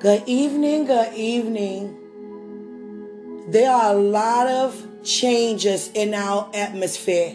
[0.00, 1.96] Good evening, good evening.
[3.48, 7.34] There are a lot of changes in our atmosphere.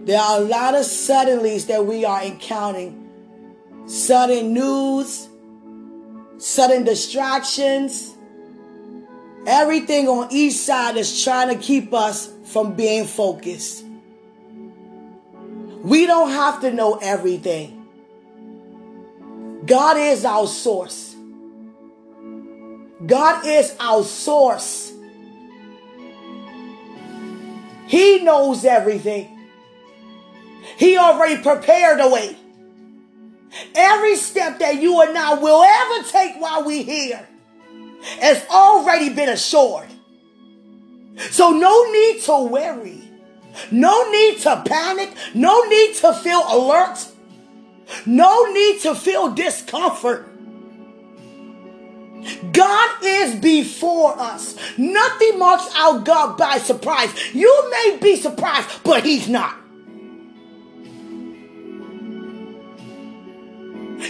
[0.00, 3.08] There are a lot of suddenlies that we are encountering.
[3.86, 5.28] Sudden news,
[6.38, 8.16] sudden distractions.
[9.46, 13.84] Everything on each side is trying to keep us from being focused.
[15.84, 17.86] We don't have to know everything.
[19.64, 21.09] God is our source.
[23.06, 24.92] God is our source.
[27.86, 29.36] He knows everything.
[30.76, 32.36] He already prepared a way.
[33.74, 37.26] Every step that you and I will ever take while we're here
[38.20, 39.88] has already been assured.
[41.16, 43.02] So no need to worry.
[43.70, 45.12] No need to panic.
[45.34, 47.06] No need to feel alert.
[48.06, 50.29] No need to feel discomfort.
[52.52, 54.56] God is before us.
[54.76, 57.12] Nothing marks out God by surprise.
[57.34, 59.56] You may be surprised, but He's not.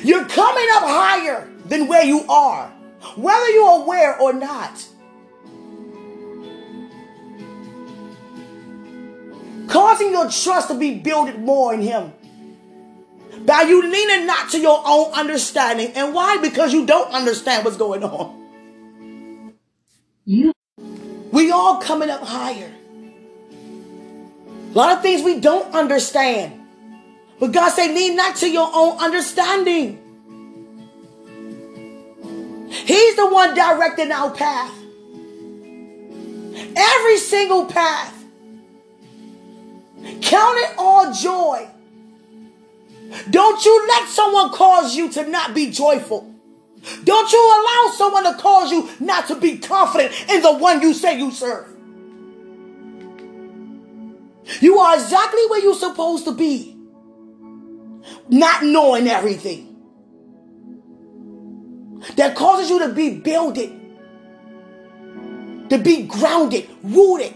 [0.02, 2.68] You're coming up higher than where you are,
[3.16, 4.86] whether you're aware or not.
[9.68, 12.12] Causing your trust to be built more in Him.
[13.46, 15.92] By you leaning not to your own understanding.
[15.94, 16.38] And why?
[16.38, 18.38] Because you don't understand what's going on.
[21.32, 22.72] We all coming up higher.
[24.70, 26.60] A lot of things we don't understand.
[27.38, 29.98] But God said, lean not to your own understanding.
[32.68, 34.74] He's the one directing our path.
[36.76, 38.16] Every single path.
[40.20, 41.68] Count it all joy
[43.30, 46.34] don't you let someone cause you to not be joyful.
[47.04, 50.94] Don't you allow someone to cause you not to be confident in the one you
[50.94, 51.66] say you serve.
[54.60, 56.76] You are exactly where you're supposed to be,
[58.28, 59.66] not knowing everything.
[62.16, 63.70] That causes you to be builded,
[65.68, 67.34] to be grounded, rooted,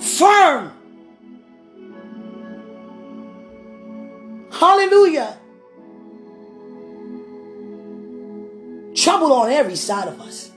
[0.00, 0.72] firm
[4.58, 5.36] Hallelujah.
[8.94, 10.52] Trouble on every side of us.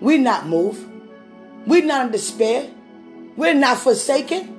[0.00, 0.82] We're not moved.
[1.66, 2.70] We're not in despair.
[3.36, 4.54] We're not forsaken.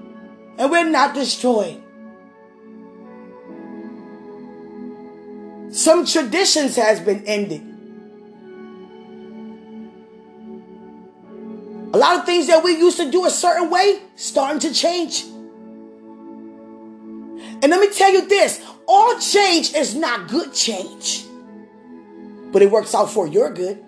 [0.60, 1.82] And we're not destroyed.
[5.72, 7.62] Some traditions has been ended.
[11.94, 15.26] A lot of things that we used to do a certain way starting to change.
[17.62, 21.26] And let me tell you this all change is not good change,
[22.52, 23.84] but it works out for your good.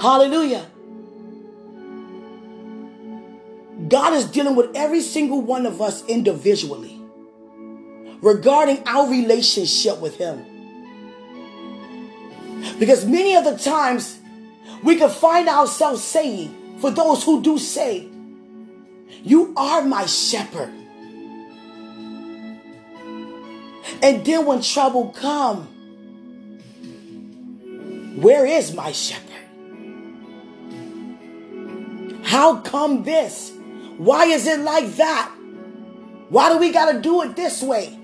[0.00, 0.66] Hallelujah.
[3.88, 7.00] God is dealing with every single one of us individually
[8.20, 10.44] regarding our relationship with Him.
[12.78, 14.18] Because many of the times
[14.82, 18.08] we can find ourselves saying, for those who do say,
[19.22, 20.72] You are my shepherd.
[24.04, 25.62] And then when trouble come,
[28.20, 29.30] where is my shepherd?
[32.22, 33.50] How come this?
[33.96, 35.32] Why is it like that?
[36.28, 37.98] Why do we got to do it this way?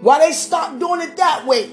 [0.00, 1.70] Why they stop doing it that way?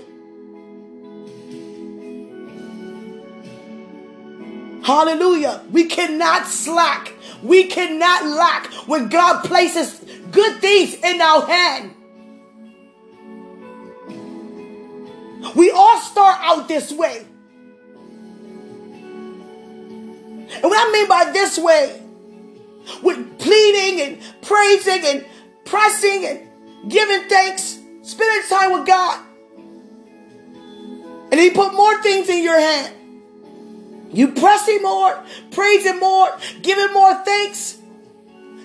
[4.83, 5.63] Hallelujah.
[5.71, 7.13] We cannot slack.
[7.41, 11.95] We cannot lack when God places good things in our hand.
[15.55, 17.25] We all start out this way.
[20.53, 22.01] And what I mean by this way,
[23.01, 25.25] with pleading and praising and
[25.65, 29.25] pressing and giving thanks, spending time with God.
[31.31, 32.93] And He put more things in your hand.
[34.11, 36.29] You press Him more, praise Him more,
[36.61, 37.79] give Him more thanks.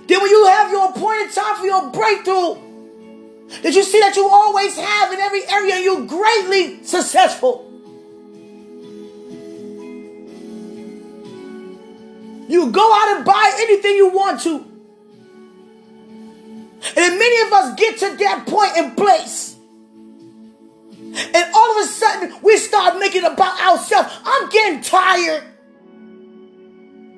[0.06, 2.67] Then when you have your appointed time for your breakthrough,
[3.62, 7.64] did you see that you always have in every area you're greatly successful?
[12.48, 14.64] You go out and buy anything you want to.
[16.96, 19.56] And many of us get to that point in place.
[21.34, 24.14] And all of a sudden, we start making about ourselves.
[24.24, 25.44] I'm getting tired.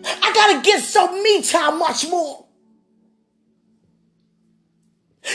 [0.05, 2.47] I gotta get some me time much more.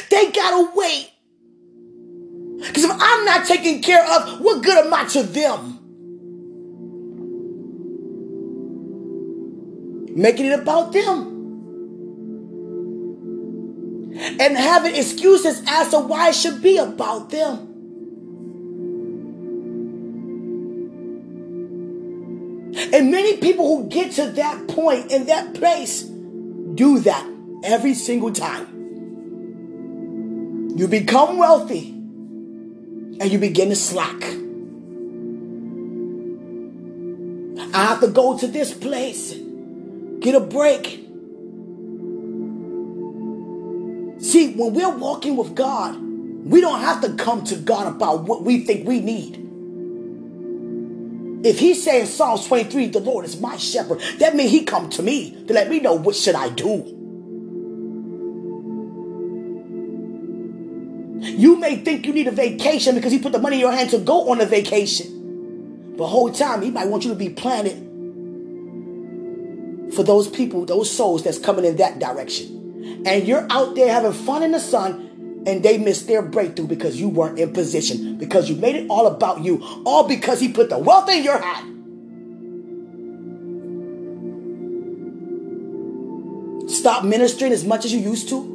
[0.09, 1.11] They gotta wait.
[2.57, 5.79] Because if I'm not taken care of, what good am I to them?
[10.15, 11.33] Making it about them.
[14.39, 17.71] And having excuses as to why it should be about them.
[22.93, 27.29] And many people who get to that point in that place do that
[27.63, 28.74] every single time.
[30.75, 34.21] You become wealthy and you begin to slack.
[37.73, 39.33] I have to go to this place,
[40.19, 40.87] get a break.
[44.21, 48.43] See, when we're walking with God, we don't have to come to God about what
[48.43, 49.41] we think we need.
[51.45, 54.89] If he says in Psalms 23, the Lord is my shepherd, that means he come
[54.89, 57.04] to me to let me know what should I do.
[61.35, 63.89] You may think you need a vacation because he put the money in your hand
[63.89, 65.95] to go on a vacation.
[65.97, 67.75] But whole time he might want you to be planted
[69.93, 73.03] for those people, those souls that's coming in that direction.
[73.05, 76.99] And you're out there having fun in the sun and they missed their breakthrough because
[76.99, 80.69] you weren't in position, because you made it all about you, all because he put
[80.69, 81.71] the wealth in your hand.
[86.71, 88.54] Stop ministering as much as you used to.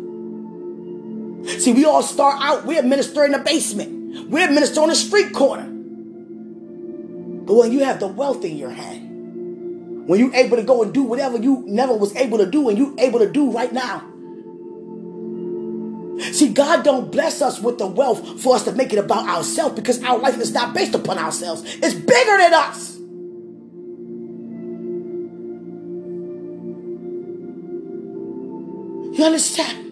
[1.60, 4.30] See, we all start out, we're ministering in the basement.
[4.30, 5.68] We're ministering on the street corner.
[7.44, 10.94] But when you have the wealth in your hand, when you're able to go and
[10.94, 14.06] do whatever you never was able to do and you're able to do right now,
[16.32, 19.74] See, God don't bless us with the wealth for us to make it about ourselves
[19.74, 21.62] because our life is not based upon ourselves.
[21.64, 22.98] It's bigger than us.
[29.18, 29.89] You understand?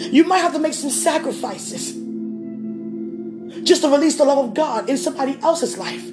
[0.00, 1.92] You might have to make some sacrifices
[3.64, 6.06] just to release the love of God in somebody else's life.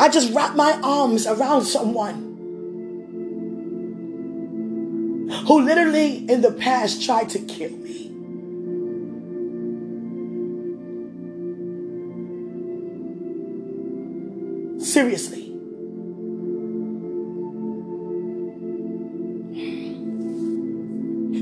[0.00, 2.34] I just wrap my arms around someone
[5.46, 8.12] who literally in the past tried to kill me.
[14.84, 15.45] Seriously.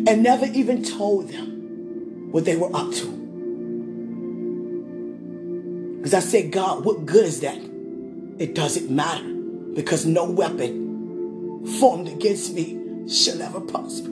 [0.07, 3.07] And never even told them what they were up to.
[5.97, 7.57] Because I said, God, what good is that?
[8.39, 9.25] It doesn't matter
[9.75, 14.11] because no weapon formed against me shall ever prosper.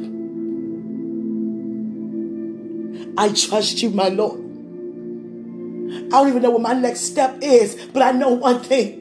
[3.18, 4.40] I trust you, my Lord.
[5.92, 9.00] I don't even know what my next step is, but I know one thing.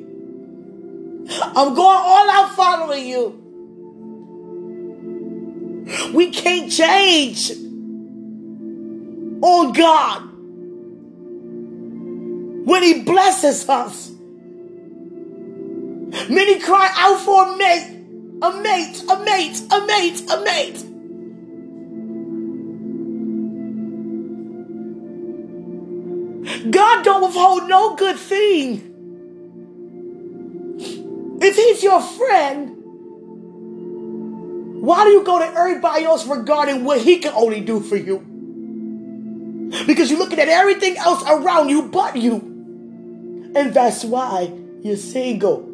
[1.41, 3.40] I'm going all out following you.
[6.13, 7.51] We can't change
[9.41, 10.21] on God
[12.65, 14.11] when He blesses us.
[16.29, 17.97] Many cry out for a mate,
[18.41, 20.85] a mate, a mate, a mate, a mate.
[26.69, 28.87] God don't withhold no good thing.
[31.41, 32.80] If he's your friend,
[34.81, 38.17] why do you go to everybody else regarding what he can only do for you?
[39.85, 42.35] Because you're looking at everything else around you but you.
[43.55, 45.67] And that's why you're single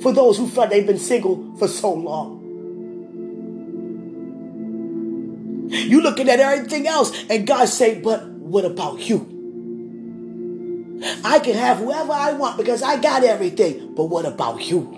[0.00, 2.38] for those who felt they've been single for so long.
[5.70, 9.34] you're looking at everything else, and God say, but what about you?
[11.24, 13.94] I can have whoever I want because I got everything.
[13.94, 14.97] But what about you?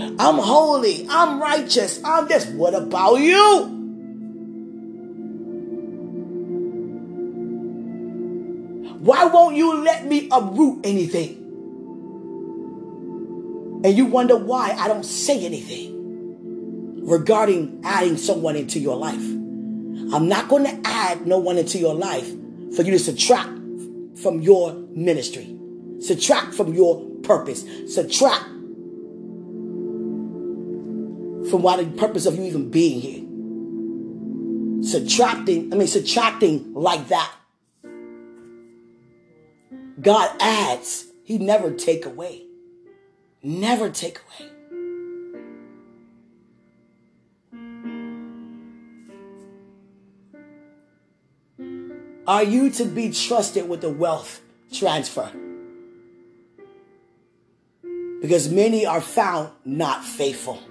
[0.00, 1.06] I'm holy.
[1.08, 2.00] I'm righteous.
[2.04, 2.46] I'm this.
[2.46, 3.76] What about you?
[9.00, 11.36] Why won't you let me uproot anything?
[13.82, 19.24] And you wonder why I don't say anything regarding adding someone into your life.
[20.12, 22.28] I'm not going to add no one into your life
[22.76, 23.58] for you to subtract
[24.16, 25.56] from your ministry,
[26.00, 28.44] subtract from your purpose, subtract
[31.50, 33.24] from why the purpose of you even being here.
[34.82, 37.32] Subtracting, I mean, subtracting like that.
[40.00, 42.44] God adds, He never take away.
[43.42, 44.50] Never take away.
[52.26, 54.40] Are you to be trusted with the wealth
[54.72, 55.30] transfer?
[58.20, 60.62] because many are found not faithful.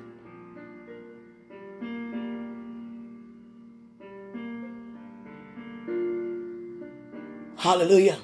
[7.60, 8.18] Hallelujah.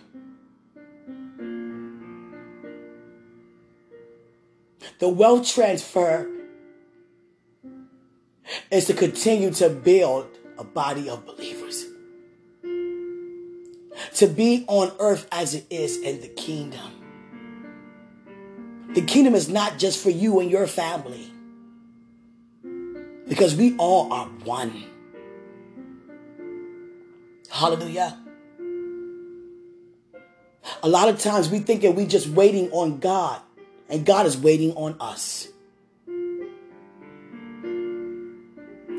[4.99, 6.29] The wealth transfer
[8.71, 10.27] is to continue to build
[10.57, 11.85] a body of believers.
[14.15, 16.93] To be on earth as it is in the kingdom.
[18.93, 21.29] The kingdom is not just for you and your family.
[23.27, 24.85] Because we all are one.
[27.49, 28.17] Hallelujah.
[30.85, 33.41] A lot of times we think that we're just waiting on God,
[33.89, 35.47] and God is waiting on us.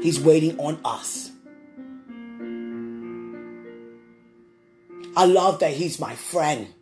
[0.02, 1.30] He's waiting on us.
[5.16, 6.74] I love that he's my friend.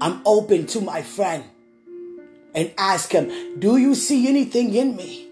[0.00, 1.44] I'm open to my friend
[2.56, 5.28] and ask him, Do you see anything in me?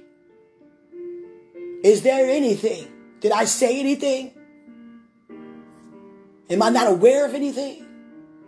[1.82, 2.86] Is there anything?
[3.18, 4.35] Did I say anything?
[6.48, 7.84] Am I not aware of anything?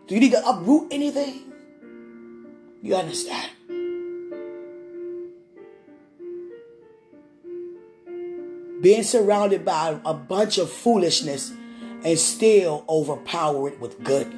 [0.06, 1.52] Do you need to uproot anything?
[2.80, 3.50] You understand?
[8.80, 11.52] Being surrounded by a bunch of foolishness
[12.04, 14.28] and still overpower it with good.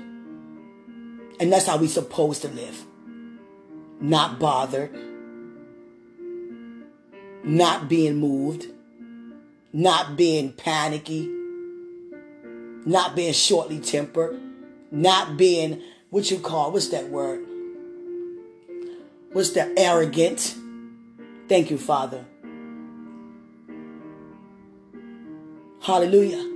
[1.39, 2.85] And that's how we're supposed to live.
[4.01, 4.91] Not bothered,
[7.45, 8.67] not being moved,
[9.75, 11.40] not being panicky,
[12.87, 14.41] not being shortly tempered,
[14.91, 17.47] not being what you call, what's that word?
[19.33, 19.73] What's that?
[19.77, 20.57] Arrogant.
[21.49, 22.25] Thank you, Father.
[25.81, 26.47] Hallelujah.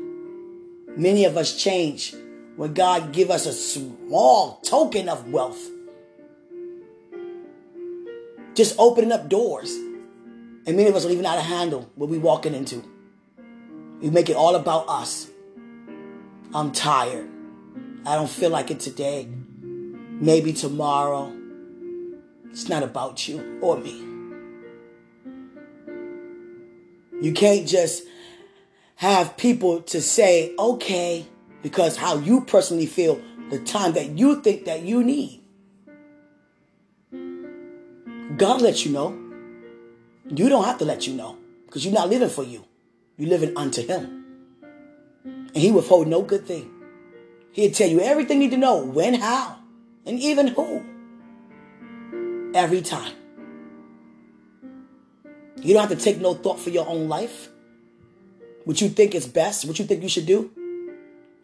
[0.96, 2.14] Many of us change
[2.56, 5.70] when God give us a small token of wealth.
[8.54, 9.72] Just opening up doors.
[10.66, 12.82] And many of us are even out of handle what we walking into.
[14.00, 15.28] We make it all about us.
[16.54, 17.28] I'm tired.
[18.06, 19.28] I don't feel like it today.
[19.60, 21.32] Maybe tomorrow.
[22.50, 24.00] It's not about you or me.
[27.20, 28.04] You can't just
[28.96, 31.26] have people to say, okay,
[31.62, 33.20] because how you personally feel
[33.50, 35.42] the time that you think that you need.
[38.36, 39.10] God lets you know.
[40.28, 42.64] You don't have to let you know because you're not living for you.
[43.16, 44.23] You're living unto Him.
[45.54, 46.70] And he withhold no good thing.
[47.52, 49.58] He'd tell you everything you need to know when, how,
[50.04, 50.84] and even who.
[52.52, 53.14] Every time.
[55.62, 57.48] You don't have to take no thought for your own life.
[58.64, 60.50] What you think is best, what you think you should do.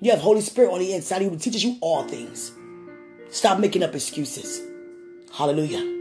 [0.00, 2.52] You have Holy Spirit on the inside who teaches you all things.
[3.30, 4.60] Stop making up excuses.
[5.32, 5.98] Hallelujah.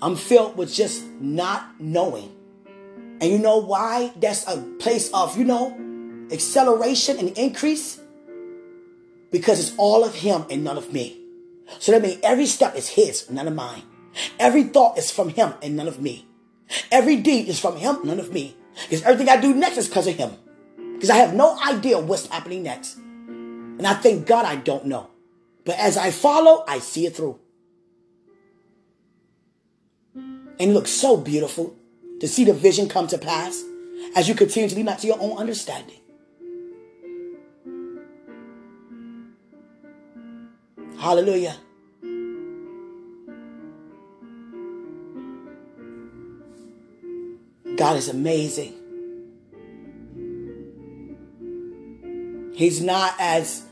[0.00, 2.33] I'm filled with just not knowing.
[3.20, 4.12] And you know why?
[4.16, 5.76] That's a place of, you know,
[6.30, 8.00] acceleration and increase.
[9.30, 11.20] Because it's all of Him and none of me.
[11.78, 13.82] So that means every step is His, none of mine.
[14.38, 16.26] Every thought is from Him and none of me.
[16.90, 18.56] Every deed is from Him, none of me.
[18.82, 20.32] Because everything I do next is because of Him.
[20.94, 22.96] Because I have no idea what's happening next.
[22.96, 25.10] And I thank God I don't know.
[25.64, 27.38] But as I follow, I see it through.
[30.14, 31.76] And it looks so beautiful
[32.20, 33.62] to see the vision come to pass
[34.14, 35.98] as you continue to lean not to your own understanding.
[40.98, 41.56] Hallelujah.
[47.76, 48.74] God is amazing.
[52.54, 53.64] He's not as,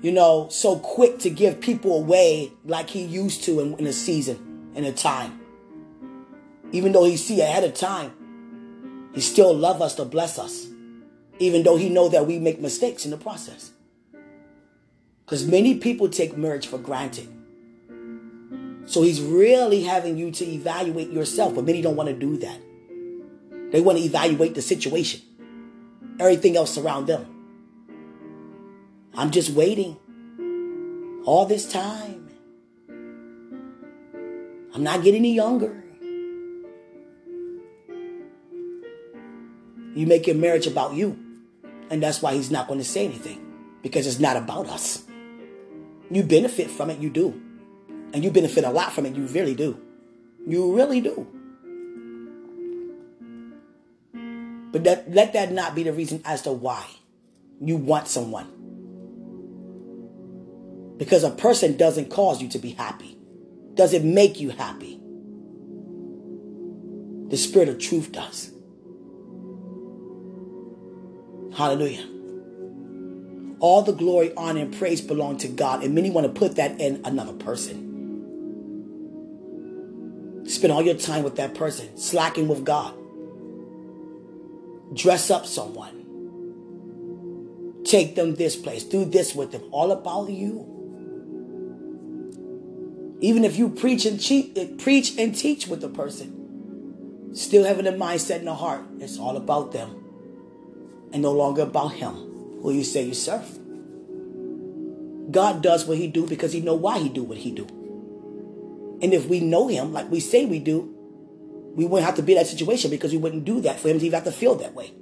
[0.00, 3.92] you know, so quick to give people away like he used to in, in a
[3.92, 5.39] season, in a time.
[6.72, 10.66] Even though he see ahead of time, he still love us to bless us.
[11.38, 13.72] Even though he know that we make mistakes in the process.
[15.24, 17.28] Because many people take marriage for granted.
[18.86, 22.60] So he's really having you to evaluate yourself, but many don't want to do that.
[23.70, 25.20] They want to evaluate the situation,
[26.18, 27.24] everything else around them.
[29.14, 29.96] I'm just waiting
[31.24, 32.28] all this time.
[34.74, 35.84] I'm not getting any younger.
[39.94, 41.18] You make your marriage about you.
[41.90, 43.46] And that's why he's not going to say anything.
[43.82, 45.04] Because it's not about us.
[46.10, 47.40] You benefit from it, you do.
[48.12, 49.80] And you benefit a lot from it, you really do.
[50.46, 51.26] You really do.
[54.72, 56.86] But that, let that not be the reason as to why
[57.60, 58.56] you want someone.
[60.96, 63.18] Because a person doesn't cause you to be happy,
[63.74, 65.00] doesn't make you happy.
[67.28, 68.52] The Spirit of truth does.
[71.54, 72.06] Hallelujah.
[73.58, 76.80] All the glory, honor, and praise belong to God, and many want to put that
[76.80, 77.88] in another person.
[80.46, 82.94] Spend all your time with that person, slacking with God.
[84.94, 85.98] Dress up someone.
[87.84, 88.82] Take them this place.
[88.84, 89.62] Do this with them.
[89.70, 90.66] All about you.
[93.20, 97.84] Even if you preach and cheat, eh, preach and teach with the person, still having
[97.84, 99.99] the mindset in the heart, it's all about them
[101.12, 102.14] and no longer about him
[102.62, 103.58] who you say you serve.
[105.30, 107.66] God does what he do because he know why he do what he do.
[109.02, 110.94] And if we know him like we say we do,
[111.74, 113.98] we wouldn't have to be in that situation because we wouldn't do that for him
[113.98, 114.92] to even have to feel that way.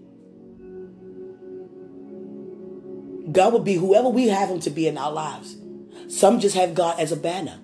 [3.32, 5.56] God will be whoever we have him to be in our lives.
[6.08, 7.58] Some just have God as a banner.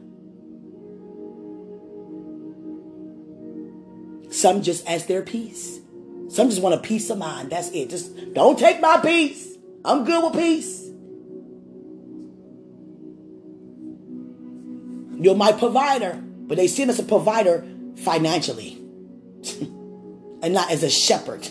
[4.30, 5.80] Some just as their peace.
[6.34, 7.50] Some just want a peace of mind.
[7.50, 7.90] That's it.
[7.90, 9.56] Just don't take my peace.
[9.84, 10.80] I'm good with peace.
[15.22, 16.20] You're my provider.
[16.20, 17.64] But they see him as a provider
[17.98, 18.74] financially
[20.42, 21.46] and not as a shepherd.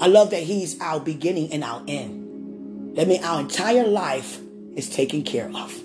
[0.00, 2.96] I love that he's our beginning and our end.
[2.96, 4.40] That means our entire life
[4.74, 5.80] is taken care of.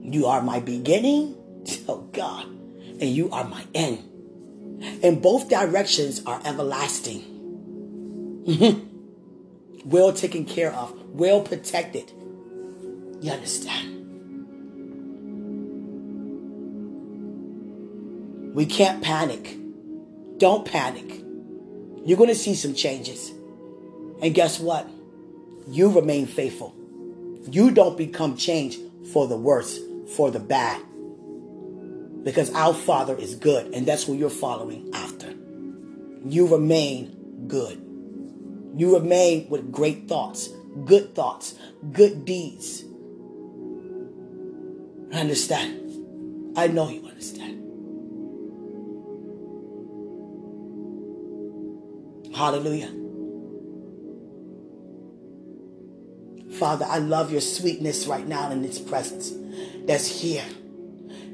[0.00, 1.36] You are my beginning,
[1.88, 2.46] oh God,
[3.00, 4.10] and you are my end.
[5.02, 7.30] And both directions are everlasting.
[8.46, 9.88] Mm-hmm.
[9.88, 12.12] well taken care of, well protected.
[13.20, 13.94] You understand?
[18.54, 19.56] We can't panic.
[20.38, 21.22] Don't panic.
[22.04, 23.32] You're going to see some changes.
[24.20, 24.88] And guess what?
[25.66, 26.74] You remain faithful.
[27.50, 28.78] You don't become changed
[29.12, 29.78] for the worse,
[30.14, 30.82] for the bad.
[32.24, 35.32] Because our Father is good, and that's who you're following after.
[36.26, 37.80] You remain good.
[38.76, 40.48] You remain with great thoughts,
[40.84, 41.54] good thoughts,
[41.92, 42.82] good deeds.
[45.12, 46.54] I understand.
[46.56, 47.60] I know you understand.
[52.34, 52.92] Hallelujah.
[56.58, 59.32] Father, I love your sweetness right now in this presence
[59.86, 60.44] that's here.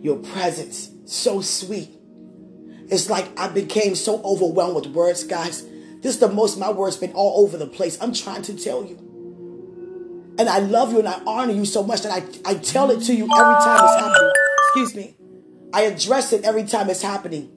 [0.02, 1.90] Your presence, so sweet.
[2.88, 5.64] It's like I became so overwhelmed with words, guys.
[6.00, 8.00] This is the most my words been all over the place.
[8.00, 8.96] I'm trying to tell you.
[10.38, 13.02] And I love you and I honor you so much that I, I tell it
[13.02, 14.32] to you every time it's happening.
[14.68, 15.16] Excuse me.
[15.72, 17.50] I address it every time it's happening.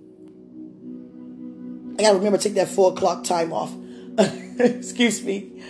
[1.97, 3.73] I gotta remember to take that four o'clock time off.
[4.59, 5.63] Excuse me.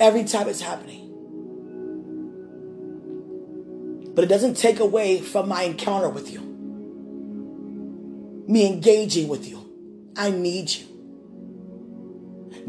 [0.00, 1.05] Every time it's happening.
[4.16, 6.40] But it doesn't take away from my encounter with you.
[8.48, 9.62] Me engaging with you.
[10.16, 10.86] I need you.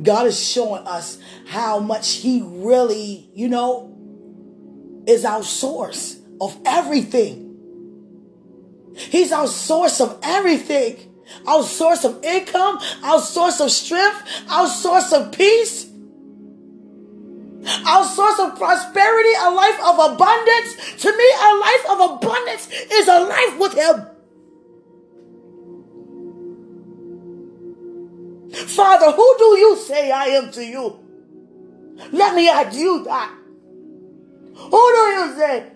[0.04, 3.96] God is showing us how much He really, you know,
[5.08, 7.46] is our source of everything.
[8.98, 11.14] He's our source of everything.
[11.46, 15.87] Our source of income, our source of strength, our source of peace,
[17.88, 20.76] our source of prosperity, a life of abundance.
[21.04, 24.06] To me, a life of abundance is a life with Him.
[28.68, 31.00] Father, who do you say I am to you?
[32.12, 33.32] Let me ask you that.
[34.56, 35.72] Who do you say?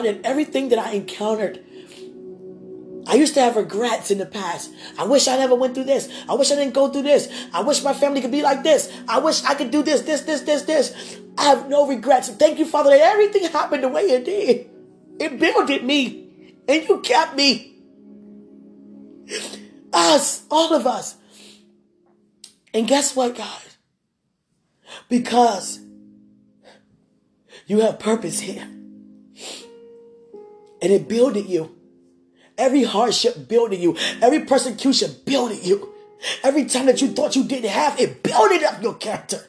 [0.00, 1.64] God in everything that I encountered.
[3.06, 4.72] I used to have regrets in the past.
[4.98, 6.08] I wish I never went through this.
[6.28, 7.28] I wish I didn't go through this.
[7.52, 8.92] I wish my family could be like this.
[9.08, 11.18] I wish I could do this, this, this, this, this.
[11.36, 12.28] I have no regrets.
[12.28, 14.70] Thank you, Father, that everything happened the way it did.
[15.18, 17.78] It builded me, and you kept me.
[19.92, 21.16] Us, all of us.
[22.72, 23.62] And guess what, God?
[25.08, 25.80] Because
[27.66, 28.68] you have purpose here.
[30.82, 31.76] And it builded you.
[32.56, 33.96] Every hardship building you.
[34.20, 35.92] Every persecution building you.
[36.42, 39.40] Every time that you thought you didn't have, it building up your character.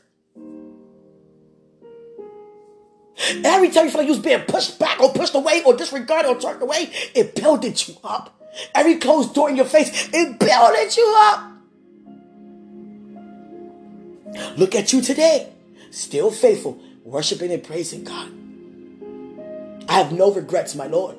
[3.43, 6.29] Every time you feel like you was being pushed back or pushed away or disregarded
[6.29, 8.37] or turned away, it builded you up.
[8.73, 11.47] Every closed door in your face, it builded you up.
[14.57, 15.51] Look at you today,
[15.91, 18.31] still faithful, worshiping and praising God.
[19.89, 21.17] I have no regrets, my Lord.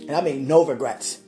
[0.00, 1.20] And I mean no regrets.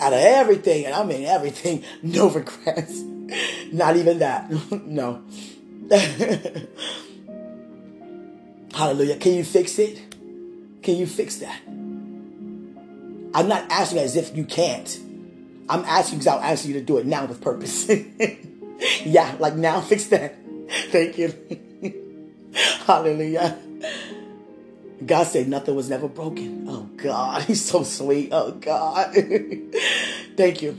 [0.00, 3.00] Out of everything, and I mean everything, no regrets.
[3.72, 4.50] Not even that.
[4.86, 5.22] no.
[8.74, 9.16] Hallelujah.
[9.16, 10.00] Can you fix it?
[10.82, 11.60] Can you fix that?
[13.32, 14.98] I'm not asking as if you can't.
[15.68, 17.88] I'm asking because I'll ask you to do it now with purpose.
[19.04, 20.34] yeah, like now, fix that.
[20.90, 21.32] Thank you.
[22.86, 23.58] Hallelujah.
[25.04, 26.66] God said nothing was never broken.
[26.68, 28.30] Oh God, He's so sweet.
[28.32, 29.14] Oh God.
[30.36, 30.78] Thank you.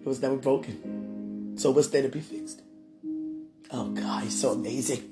[0.00, 1.54] It was never broken.
[1.58, 2.62] So what's there to be fixed?
[3.70, 5.04] Oh God, He's so amazing.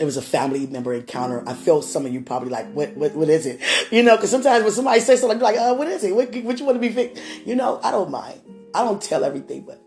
[0.00, 1.46] it was a family member encounter.
[1.46, 3.60] I feel some of you probably like, what, what, what is it?
[3.90, 6.14] You know, because sometimes when somebody says something like, uh, what is it?
[6.14, 7.20] What, what you want to be fixed?
[7.44, 8.40] You know, I don't mind.
[8.72, 9.82] I don't tell everything, but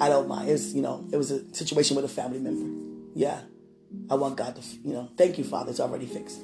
[0.00, 0.48] I don't mind.
[0.48, 3.10] It's, you know, it was a situation with a family member.
[3.16, 3.40] Yeah.
[4.08, 5.70] I want God to, you know, thank you, Father.
[5.70, 6.40] It's already fixed.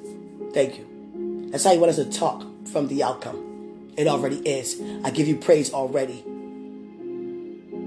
[0.53, 1.47] Thank you.
[1.51, 3.91] That's how you want us to talk from the outcome.
[3.97, 4.81] It already is.
[5.03, 6.23] I give you praise already.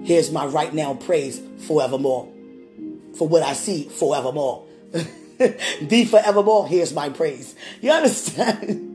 [0.05, 2.33] Here's my right now praise forevermore.
[3.17, 4.67] For what I see forevermore.
[4.93, 7.55] the forevermore, here's my praise.
[7.81, 8.89] You understand?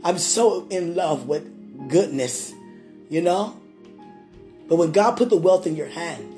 [0.04, 2.52] I'm so in love with goodness,
[3.08, 3.58] you know?
[4.68, 6.33] But when God put the wealth in your hand,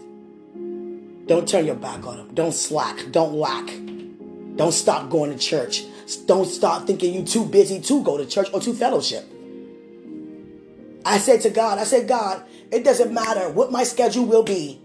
[1.26, 2.34] don't turn your back on them.
[2.34, 3.10] Don't slack.
[3.10, 3.66] Don't lack.
[4.56, 5.84] Don't stop going to church.
[6.26, 9.24] Don't stop thinking you're too busy to go to church or to fellowship.
[11.04, 14.80] I said to God, I said, God, it doesn't matter what my schedule will be.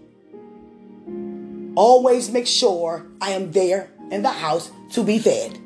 [1.74, 5.58] Always make sure I am there in the house to be fed.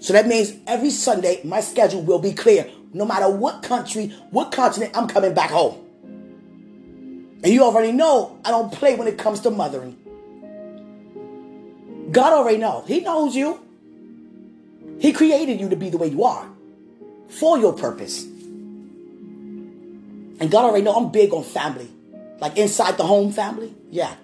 [0.00, 2.70] So that means every Sunday, my schedule will be clear.
[2.92, 5.87] No matter what country, what continent, I'm coming back home.
[7.42, 9.96] And you already know I don't play when it comes to mothering.
[12.10, 12.86] God already knows.
[12.88, 13.60] He knows you.
[14.98, 16.48] He created you to be the way you are
[17.28, 18.24] for your purpose.
[20.40, 21.88] And God already know I'm big on family.
[22.40, 23.74] Like inside the home family.
[23.90, 24.14] Yeah.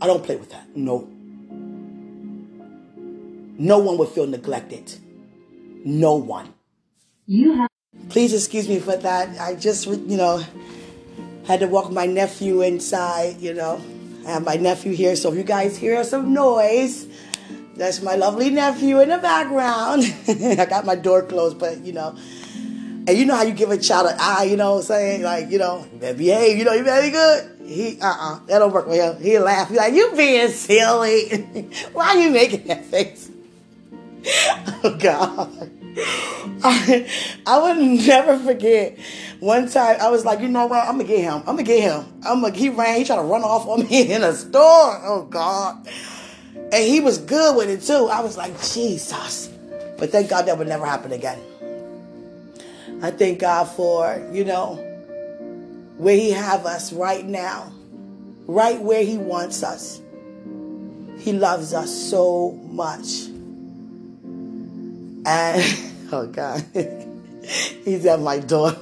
[0.00, 0.76] I don't play with that.
[0.76, 1.08] No.
[3.58, 4.92] No one would feel neglected.
[5.84, 6.52] No one.
[7.26, 7.70] You have.
[8.08, 9.40] Please excuse me for that.
[9.40, 10.42] I just, you know,
[11.46, 13.80] had to walk my nephew inside, you know.
[14.26, 17.06] I have my nephew here, so if you guys hear some noise,
[17.76, 20.02] that's my lovely nephew in the background.
[20.60, 22.16] I got my door closed, but you know.
[23.08, 25.22] And you know how you give a child an eye, you know, what I'm saying
[25.22, 27.52] like, you know, behave, you know, you very good.
[27.64, 29.22] He, uh, uh that don't work with him.
[29.22, 29.68] He'll laugh.
[29.68, 31.28] He's like, you being silly.
[31.92, 33.30] Why are you making that face?
[34.82, 35.70] oh God.
[36.62, 37.10] I,
[37.46, 38.98] I would never forget
[39.40, 40.84] one time I was like, you know what?
[40.84, 41.38] I'm gonna get him.
[41.40, 42.04] I'm gonna get him.
[42.22, 45.00] I'm gonna he ran, he tried to run off on me in a store.
[45.02, 45.88] Oh God.
[46.54, 48.08] And he was good with it too.
[48.12, 49.48] I was like, Jesus.
[49.96, 51.38] But thank God that would never happen again.
[53.02, 54.74] I thank God for, you know,
[55.96, 57.72] where he have us right now.
[58.46, 60.00] Right where he wants us.
[61.18, 63.28] He loves us so much.
[65.26, 65.64] And
[66.12, 66.64] oh God,
[67.84, 68.76] he's at my door.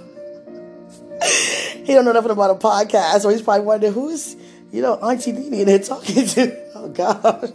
[1.84, 4.36] he don't know nothing about a podcast, so he's probably wondering who's,
[4.70, 6.64] you know, Auntie Dini in there talking to.
[6.76, 7.54] Oh God,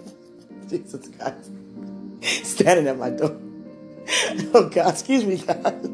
[0.69, 1.51] Jesus Christ,
[2.43, 3.37] standing at my door.
[4.55, 5.85] Oh God, excuse me, guys.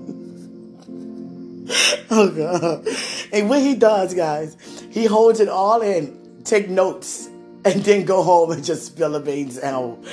[2.09, 2.87] Oh God.
[3.33, 4.55] And what he does, guys,
[4.89, 7.29] he holds it all in, take notes,
[7.65, 9.57] and then go home and just spill the beans.
[9.57, 10.05] And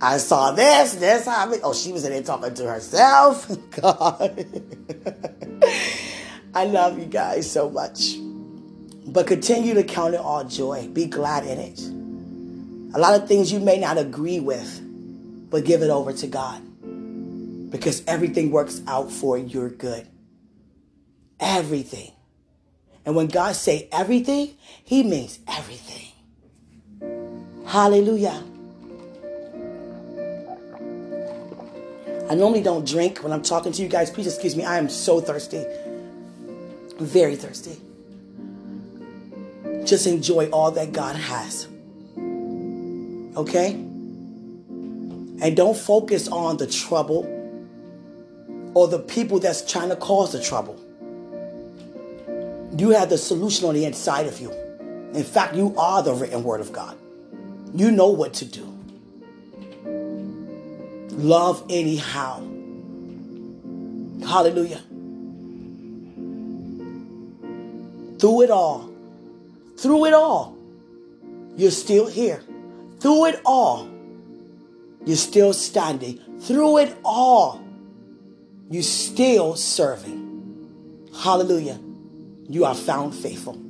[0.00, 1.62] I saw this, this happened.
[1.64, 3.50] Oh, she was in there talking to herself.
[3.80, 4.46] God.
[6.54, 8.16] I love you guys so much.
[9.06, 10.88] But continue to count it all joy.
[10.88, 11.80] Be glad in it.
[12.94, 14.80] A lot of things you may not agree with,
[15.50, 16.62] but give it over to God.
[17.70, 20.06] Because everything works out for your good.
[21.40, 22.12] Everything.
[23.06, 26.07] And when God say everything, he means everything.
[27.68, 28.42] Hallelujah.
[32.30, 34.10] I normally don't drink when I'm talking to you guys.
[34.10, 34.64] Please excuse me.
[34.64, 35.66] I am so thirsty.
[36.98, 37.76] Very thirsty.
[39.84, 41.68] Just enjoy all that God has.
[43.36, 43.72] Okay?
[43.74, 47.26] And don't focus on the trouble
[48.72, 50.80] or the people that's trying to cause the trouble.
[52.78, 54.52] You have the solution on the inside of you.
[55.12, 56.96] In fact, you are the written word of God.
[57.74, 58.64] You know what to do.
[61.12, 62.40] Love anyhow.
[64.26, 64.82] Hallelujah.
[68.18, 68.90] Through it all,
[69.76, 70.56] through it all,
[71.56, 72.42] you're still here.
[73.00, 73.88] Through it all,
[75.04, 76.18] you're still standing.
[76.40, 77.60] Through it all,
[78.70, 81.08] you're still serving.
[81.16, 81.78] Hallelujah.
[82.48, 83.67] You are found faithful.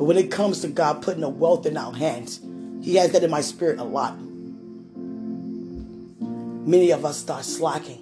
[0.00, 2.40] But when it comes to God putting a wealth in our hands,
[2.82, 4.18] He has that in my spirit a lot.
[6.66, 7.98] Many of us start slacking.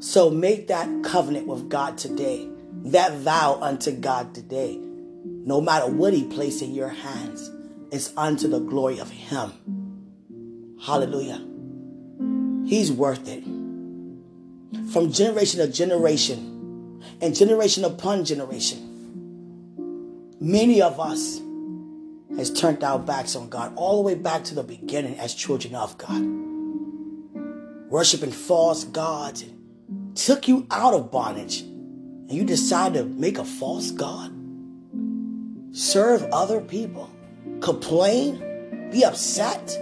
[0.00, 2.46] So make that covenant with God today,
[2.84, 4.78] that vow unto God today.
[5.24, 7.50] No matter what He placed in your hands,
[7.90, 10.76] it's unto the glory of Him.
[10.82, 11.42] Hallelujah.
[12.68, 13.42] He's worth it.
[14.92, 18.85] From generation to generation, and generation upon generation,
[20.40, 21.40] many of us
[22.36, 25.74] has turned our backs on God all the way back to the beginning as children
[25.74, 26.22] of God.
[27.90, 29.44] Worshiping false gods
[30.14, 34.32] took you out of bondage and you decide to make a false God.
[35.72, 37.10] Serve other people.
[37.60, 38.90] Complain.
[38.90, 39.78] Be upset.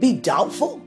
[0.00, 0.82] Be doubtful.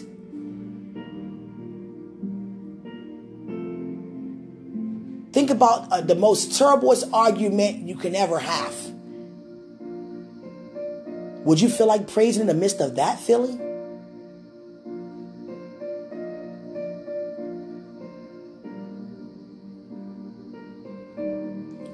[5.56, 8.74] About uh, the most terriblest argument you can ever have.
[11.44, 13.60] Would you feel like praising in the midst of that feeling?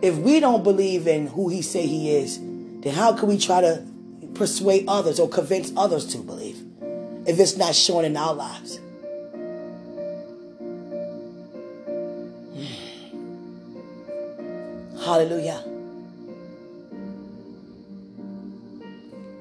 [0.03, 3.61] If we don't believe in who he say he is, then how can we try
[3.61, 3.87] to
[4.35, 6.61] persuade others or convince others to believe
[7.27, 8.81] if it's not shown in our lives?
[15.05, 15.65] Hallelujah.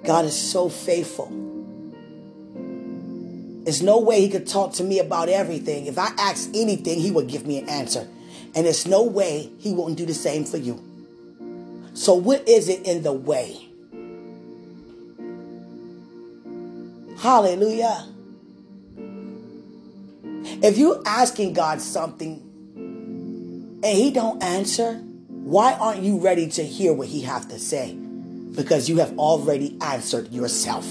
[0.03, 1.27] God is so faithful.
[3.63, 5.85] There's no way he could talk to me about everything.
[5.85, 8.07] If I ask anything, he would give me an answer.
[8.55, 10.83] And there's no way he won't do the same for you.
[11.93, 13.67] So, what is it in the way?
[17.19, 18.07] Hallelujah.
[20.63, 22.41] If you're asking God something
[22.75, 25.03] and he don't answer,
[25.51, 27.93] why aren't you ready to hear what he have to say?
[27.93, 30.85] Because you have already answered yourself.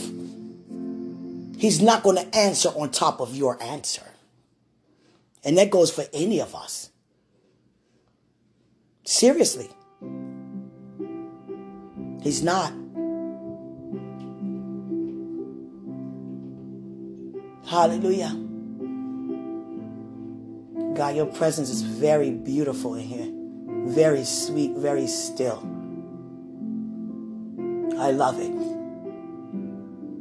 [1.56, 4.04] He's not going to answer on top of your answer.
[5.42, 6.90] And that goes for any of us.
[9.06, 9.70] Seriously.
[12.22, 12.70] He's not.
[17.66, 18.36] Hallelujah.
[20.94, 23.39] God, your presence is very beautiful in here
[23.86, 25.58] very sweet, very still.
[27.98, 28.52] I love it.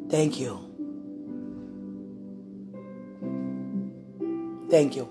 [0.09, 0.59] Thank you.
[4.69, 5.07] Thank you.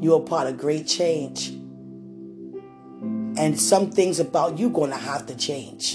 [0.00, 1.48] You are part of great change.
[3.38, 5.94] And some things about you going to have to change.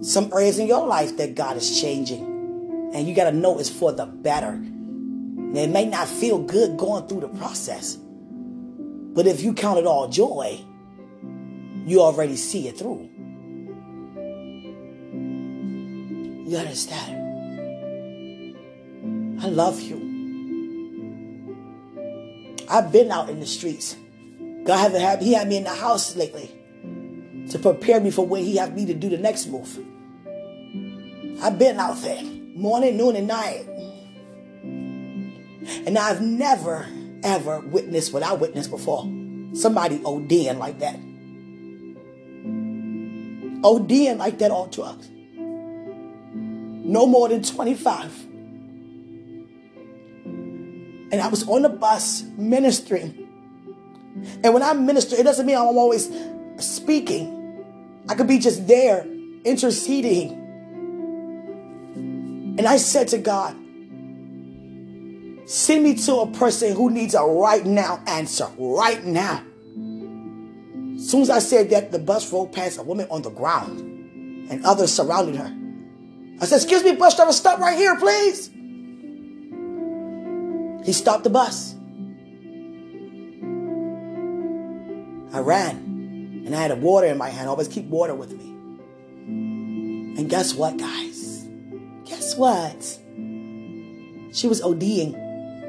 [0.00, 2.90] Some areas in your life that God is changing.
[2.94, 4.50] And you got to know it's for the better.
[4.50, 7.98] And it may not feel good going through the process.
[9.14, 10.60] But if you count it all joy,
[11.86, 13.08] you already see it through.
[16.48, 17.24] You understand?
[19.40, 20.06] I love you.
[22.68, 23.96] I've been out in the streets
[24.68, 26.50] God haven't had He had me in the house lately
[27.50, 29.78] to prepare me for when He have me to do the next move.
[31.42, 33.66] I've been out there morning, noon, and night.
[35.86, 36.86] And I've never,
[37.22, 39.02] ever witnessed what I witnessed before.
[39.54, 40.98] Somebody ODing like that.
[43.62, 45.08] ODing like that on drugs.
[46.88, 48.24] No more than 25.
[51.10, 53.26] And I was on the bus ministering.
[54.42, 56.10] And when I minister, it doesn't mean I'm always
[56.58, 57.34] speaking.
[58.08, 59.06] I could be just there
[59.44, 60.32] interceding.
[62.58, 63.56] And I said to God,
[65.48, 69.42] send me to a person who needs a right now answer, right now.
[70.94, 73.80] As soon as I said that, the bus rolled past a woman on the ground
[74.50, 75.56] and others surrounded her.
[76.42, 78.48] I said, Excuse me, bus driver, stop right here, please.
[80.84, 81.74] He stopped the bus.
[85.32, 87.48] I ran and I had a water in my hand.
[87.48, 88.44] I always keep water with me.
[90.18, 91.46] And guess what, guys?
[92.04, 92.82] Guess what?
[94.34, 95.27] She was ODing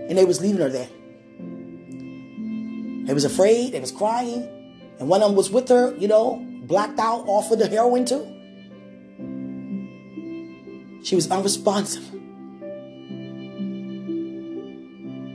[0.09, 0.89] and they was leaving her there.
[3.05, 4.43] They was afraid, they was crying,
[4.99, 8.05] and one of them was with her, you know, blacked out off of the heroin
[8.05, 8.25] too.
[11.03, 12.11] She was unresponsive.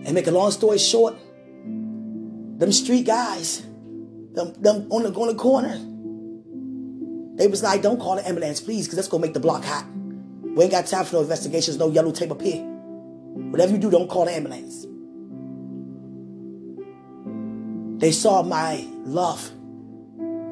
[0.07, 1.17] And make a long story short,
[1.65, 3.63] them street guys,
[4.35, 5.79] them, them on the, on the corner,
[7.37, 9.65] they was like, don't call the ambulance, please, because that's going to make the block
[9.65, 9.87] hot.
[10.43, 12.74] We ain't got time for no investigations, no yellow tape up here.
[13.35, 14.87] Whatever you do, don't call the ambulance.
[18.01, 19.51] They saw my love.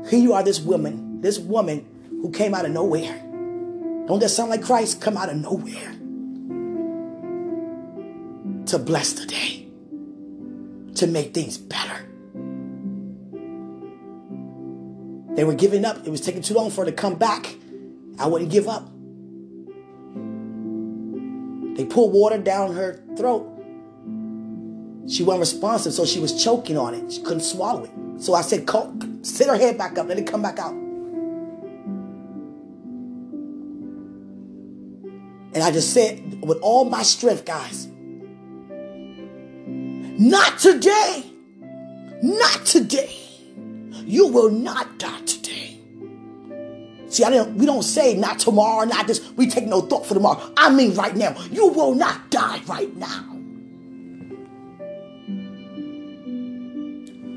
[0.09, 3.18] Here you are, this woman, this woman who came out of nowhere.
[4.07, 5.92] Don't that sound like Christ come out of nowhere
[8.66, 9.66] to bless the day,
[10.97, 12.09] to make things better?
[15.35, 16.07] They were giving up.
[16.07, 17.55] It was taking too long for her to come back.
[18.18, 18.92] I wouldn't give up.
[21.83, 23.42] They pulled water down her throat.
[25.09, 27.12] She wasn't responsive, so she was choking on it.
[27.12, 27.90] She couldn't swallow it.
[28.23, 28.71] So I said,
[29.23, 30.75] sit her head back up, let it come back out.
[35.55, 37.88] And I just said, with all my strength, guys,
[39.66, 41.25] not today.
[42.23, 43.16] Not today.
[44.05, 45.42] You will not die today.
[47.12, 49.20] See, I didn't, we don't say not tomorrow, not this.
[49.33, 50.51] We take no thought for tomorrow.
[50.57, 51.37] I mean right now.
[51.51, 53.29] You will not die right now.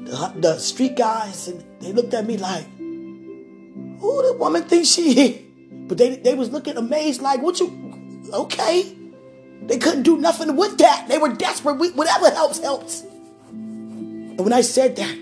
[0.06, 5.42] The, the street guys, they looked at me like, who the woman thinks she is?
[5.90, 7.68] But they, they was looking amazed like, what you,
[8.32, 8.96] okay.
[9.64, 11.10] They couldn't do nothing with that.
[11.10, 11.74] They were desperate.
[11.80, 13.02] We, whatever helps, helps.
[13.52, 15.18] And when I said that,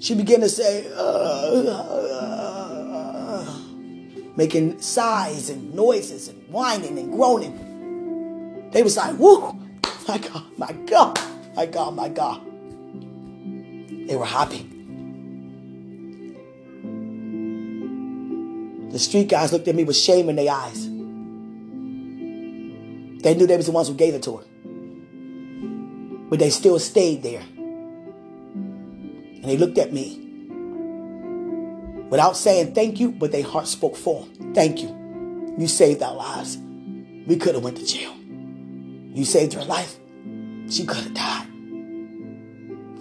[0.00, 2.35] she began to say, uh, uh,
[4.36, 8.70] making sighs and noises and whining and groaning.
[8.72, 9.52] They was like, whoo,
[10.06, 11.20] my God, my God,
[11.54, 12.42] my God, my God.
[14.06, 14.70] They were happy.
[18.90, 20.84] The street guys looked at me with shame in their eyes.
[23.22, 24.44] They knew they was the ones who gave it to her.
[26.28, 27.42] But they still stayed there.
[28.52, 30.25] And they looked at me
[32.08, 34.54] without saying thank you, but their heart spoke for them.
[34.54, 34.88] Thank you.
[35.58, 36.58] You saved our lives.
[37.26, 38.14] We could have went to jail.
[39.14, 39.96] You saved her life.
[40.68, 41.46] She could have died.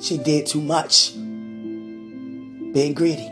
[0.02, 1.14] She did too much.
[1.14, 3.30] Being greedy.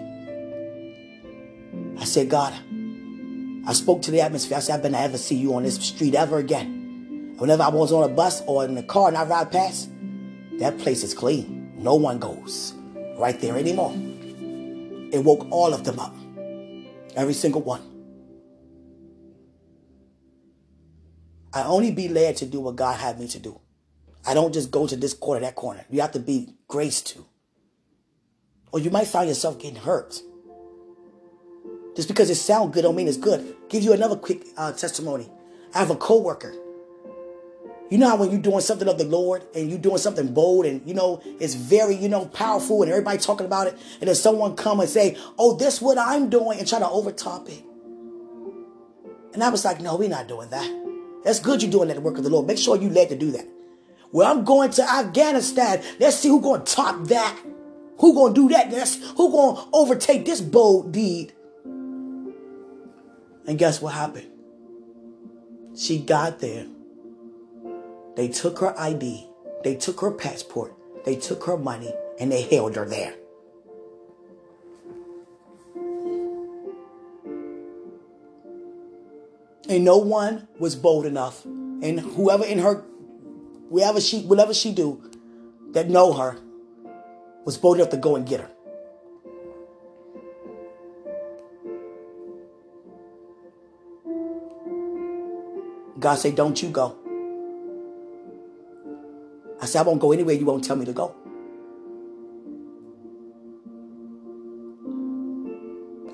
[1.97, 2.53] I said, God,
[3.65, 4.57] I spoke to the atmosphere.
[4.57, 7.35] I said, I better never see you on this street ever again.
[7.37, 9.89] Whenever I was on a bus or in a car and I ride past,
[10.59, 11.71] that place is clean.
[11.77, 12.73] No one goes
[13.17, 13.93] right there anymore.
[15.13, 16.15] It woke all of them up.
[17.15, 17.81] Every single one.
[21.53, 23.59] I only be led to do what God had me to do.
[24.25, 25.85] I don't just go to this corner, that corner.
[25.91, 27.25] You have to be graced to.
[28.71, 30.19] Or you might find yourself getting hurt.
[31.95, 33.55] Just because it sounds good don't mean it's good.
[33.69, 35.29] Give you another quick uh, testimony.
[35.75, 36.55] I have a coworker
[37.89, 40.65] you know how when you're doing something of the Lord and you're doing something bold
[40.65, 44.15] and you know it's very, you know, powerful and everybody talking about it, and then
[44.15, 47.63] someone come and say, Oh, this what I'm doing and try to overtop it.
[49.33, 50.83] And I was like, No, we're not doing that.
[51.23, 52.47] That's good you're doing that work of the Lord.
[52.47, 53.47] Make sure you led to do that.
[54.11, 55.83] Well, I'm going to Afghanistan.
[55.99, 57.37] Let's see who's gonna top that.
[57.99, 58.71] Who gonna do that?
[58.71, 61.33] That's who gonna overtake this bold deed.
[63.45, 64.29] And guess what happened?
[65.75, 66.67] She got there
[68.15, 69.27] they took her ID,
[69.63, 70.73] they took her passport,
[71.05, 73.15] they took her money, And they held her there.
[79.67, 81.43] And no one was bold enough.
[81.45, 82.83] And whoever in her,
[83.69, 85.01] wherever she, whatever she do,
[85.71, 86.37] that know her,
[87.45, 88.49] was bold enough to go and get her.
[95.99, 97.02] God said, Don't you go.
[99.63, 101.15] I said, I won't go anywhere you won't tell me to go.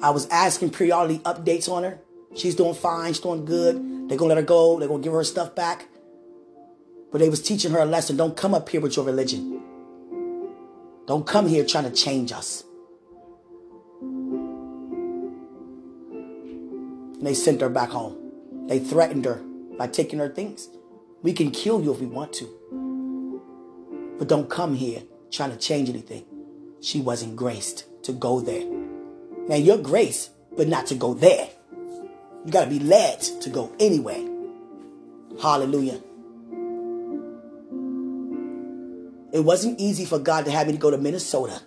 [0.03, 1.99] I was asking periodically updates on her.
[2.35, 4.07] She's doing fine, she's doing good.
[4.07, 5.87] They're gonna let her go, they're gonna give her stuff back.
[7.11, 8.17] But they was teaching her a lesson.
[8.17, 9.59] Don't come up here with your religion.
[11.07, 12.63] Don't come here trying to change us.
[17.17, 18.15] And they sent her back home.
[18.67, 19.41] They threatened her
[19.75, 20.69] by taking her things.
[21.23, 22.88] We can kill you if we want to.
[24.19, 25.01] But don't come here
[25.31, 26.25] trying to change anything.
[26.81, 28.65] She wasn't graced to go there.
[29.47, 31.49] Now you're graced, but not to go there.
[32.45, 34.23] You got to be led to go anywhere.
[35.41, 36.01] Hallelujah.
[39.31, 41.61] It wasn't easy for God to have me to go to Minnesota.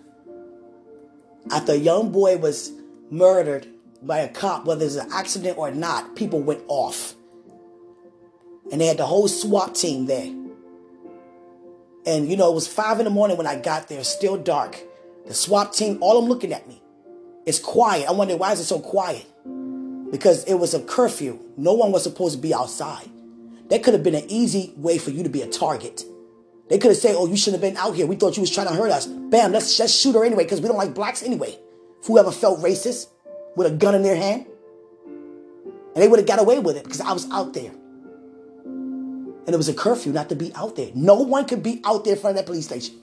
[1.51, 2.71] After a young boy was
[3.09, 3.67] murdered
[4.01, 7.15] by a cop, whether it's an accident or not, people went off.
[8.71, 10.42] And they had the whole SWAT team there.
[12.05, 14.77] And you know, it was five in the morning when I got there, still dark.
[15.25, 16.81] The SWAT team, all them looking at me.
[17.45, 18.07] It's quiet.
[18.07, 19.25] I wonder why is it so quiet?
[20.11, 21.39] Because it was a curfew.
[21.57, 23.09] No one was supposed to be outside.
[23.69, 26.03] That could have been an easy way for you to be a target.
[26.69, 28.05] They could have said, "Oh, you shouldn't have been out here.
[28.05, 30.61] We thought you was trying to hurt us." Bam, let's just shoot her anyway because
[30.61, 31.57] we don't like blacks anyway.
[32.05, 33.07] Whoever felt racist
[33.55, 34.45] with a gun in their hand,
[35.05, 37.71] and they would have got away with it because I was out there.
[39.45, 40.89] And it was a curfew not to be out there.
[40.95, 42.95] No one could be out there in front of that police station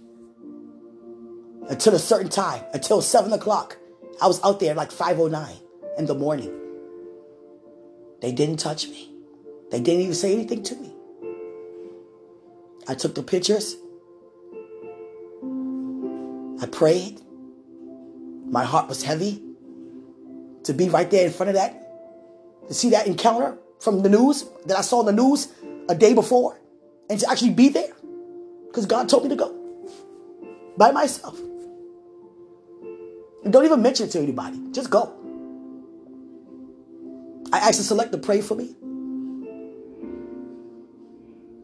[1.68, 3.76] until a certain time, until seven o'clock.
[4.20, 5.60] I was out there like 5:09
[5.98, 6.52] in the morning.
[8.20, 9.10] They didn't touch me.
[9.70, 10.94] They didn't even say anything to me.
[12.88, 13.76] I took the pictures.
[16.60, 17.20] I prayed.
[18.46, 19.42] My heart was heavy
[20.64, 21.72] to be right there in front of that,
[22.68, 25.48] to see that encounter from the news that I saw in the news
[25.90, 26.58] a day before,
[27.10, 27.92] and to actually be there
[28.68, 29.52] because God told me to go
[30.76, 31.36] by myself.
[33.42, 34.60] And don't even mention it to anybody.
[34.70, 35.12] Just go.
[37.52, 38.76] I asked the select to pray for me.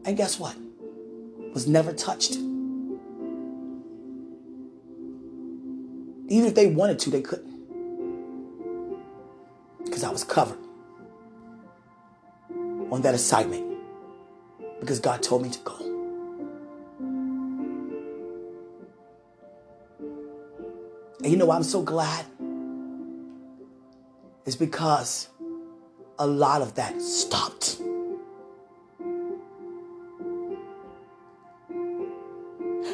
[0.03, 0.55] And guess what?
[1.53, 2.33] Was never touched.
[6.29, 7.55] Even if they wanted to, they couldn't.
[9.85, 10.59] Because I was covered
[12.91, 13.66] on that assignment.
[14.79, 15.87] Because God told me to go.
[21.23, 22.25] And you know why I'm so glad?
[24.45, 25.27] It's because
[26.19, 27.81] a lot of that stopped.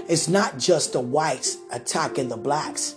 [0.09, 2.95] It's not just the whites attacking the blacks,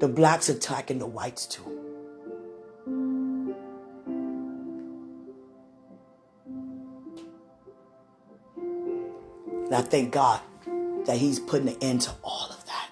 [0.00, 1.73] the blacks attacking the whites too.
[9.74, 10.40] And I thank God
[11.06, 12.90] that He's putting an end to all of that.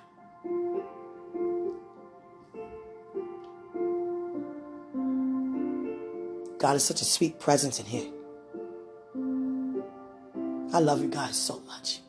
[6.58, 8.10] God is such a sweet presence in here.
[10.74, 12.00] I love you guys so much.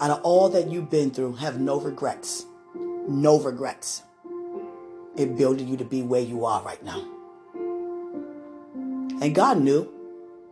[0.00, 2.46] Out of all that you've been through, have no regrets.
[3.08, 4.04] No regrets.
[5.16, 7.04] It building you to be where you are right now.
[9.20, 9.92] And God knew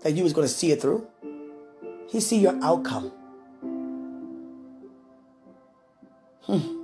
[0.03, 1.07] that you was going to see it through.
[2.09, 3.12] He see your outcome.
[6.42, 6.80] Hmm.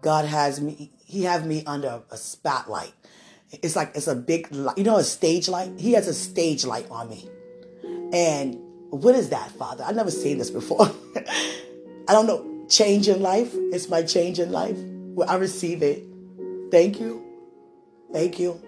[0.00, 2.92] God has me, he have me under a spotlight.
[3.50, 4.78] It's like, it's a big light.
[4.78, 5.72] You know, a stage light?
[5.78, 7.28] He has a stage light on me.
[8.12, 8.58] And
[8.90, 9.84] what is that, Father?
[9.84, 10.90] I've never seen this before.
[11.16, 12.66] I don't know.
[12.68, 13.50] Change in life.
[13.72, 14.76] It's my change in life.
[14.78, 16.04] Well, I receive it.
[16.70, 17.24] Thank you.
[18.12, 18.60] Thank you.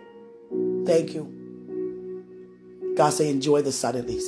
[0.86, 1.37] Thank you.
[2.98, 4.24] God say, enjoy the suddenlies.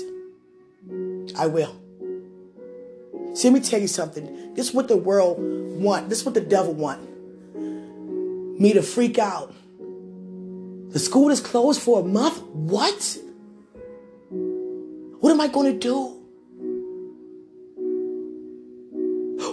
[1.37, 1.75] I will.
[3.35, 4.55] See, let me tell you something.
[4.55, 6.09] This is what the world want.
[6.09, 7.01] This is what the devil want.
[8.61, 9.53] Me to freak out.
[10.91, 12.43] The school is closed for a month.
[12.43, 13.19] What?
[14.29, 16.20] What am I going to do?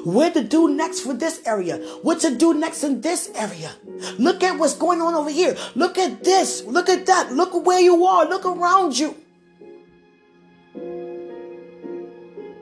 [0.08, 1.80] Where to do next for this area?
[2.02, 3.72] What to do next in this area?
[4.18, 5.58] Look at what's going on over here.
[5.76, 6.64] Look at this.
[6.64, 7.34] Look at that.
[7.34, 8.26] Look where you are.
[8.26, 9.18] Look around you.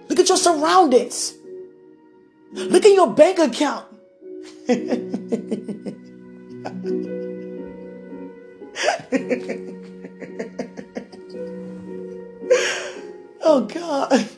[0.09, 1.35] Look at your surroundings.
[2.51, 3.85] Look at your bank account.
[13.43, 14.29] oh God.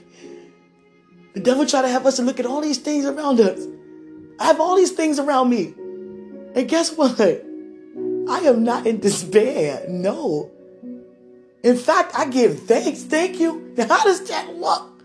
[1.38, 3.64] The devil try to have us to look at all these things around us.
[4.40, 5.76] I have all these things around me.
[6.56, 7.22] And guess what?
[7.22, 9.86] I am not in despair.
[9.88, 10.50] No.
[11.62, 13.04] In fact, I give thanks.
[13.04, 13.72] Thank you.
[13.78, 15.04] Now, how does that work?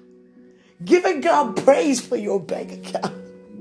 [0.83, 3.15] Giving God praise for your bank account.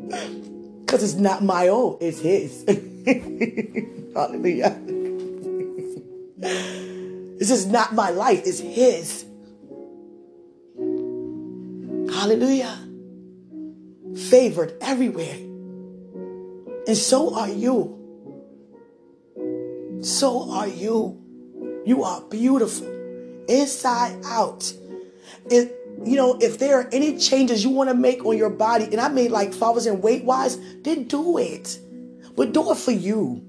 [0.86, 2.64] Because it's not my own, it's His.
[4.16, 4.80] Hallelujah.
[7.38, 9.26] This is not my life, it's His.
[12.12, 12.78] Hallelujah.
[14.30, 15.38] Favored everywhere.
[16.88, 17.98] And so are you.
[20.02, 21.18] So are you.
[21.86, 22.88] You are beautiful
[23.48, 24.74] inside out.
[25.50, 28.86] It, you know, if there are any changes you want to make on your body,
[28.86, 31.80] and I made like fathers and weight wise, then do it.
[32.36, 33.44] But do it for you.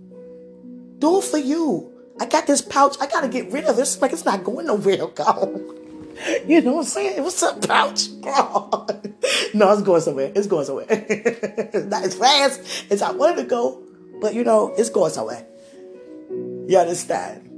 [0.98, 1.92] Do it for you.
[2.20, 2.96] I got this pouch.
[3.00, 4.00] I got to get rid of this.
[4.00, 5.82] Like it's not going nowhere, go.
[6.46, 7.22] You know what I'm saying?
[7.22, 8.08] What's up, pouch?
[9.54, 10.32] no, it's going somewhere.
[10.34, 10.86] It's going somewhere.
[10.88, 13.82] it's not as fast as I wanted to go,
[14.20, 15.46] but you know, it's going somewhere.
[16.30, 17.48] You understand?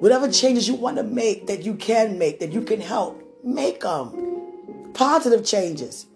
[0.00, 3.80] Whatever changes you want to make that you can make, that you can help, make
[3.80, 4.92] them.
[4.92, 6.06] Positive changes.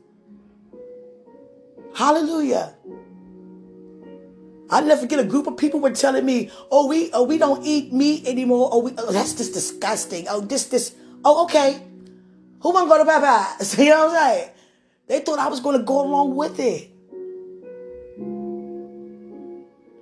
[1.94, 2.74] Hallelujah.
[4.70, 7.64] I never forget a group of people were telling me, "Oh, we, oh, we don't
[7.64, 8.68] eat meat anymore.
[8.72, 10.26] Oh, we, oh, that's just disgusting.
[10.28, 10.94] Oh, this, this.
[11.24, 11.82] Oh, okay.
[12.60, 13.78] Who want to go to Popeyes?
[13.82, 14.50] you know what I'm saying?
[15.06, 16.90] They thought I was going to go along with it.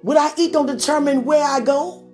[0.03, 2.05] What I eat don't determine where I go